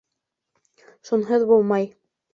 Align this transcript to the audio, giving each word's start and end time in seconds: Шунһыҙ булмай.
Шунһыҙ 1.11 1.45
булмай. 1.53 1.89